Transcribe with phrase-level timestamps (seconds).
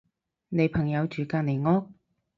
[0.49, 1.91] 你朋友住隔離屋？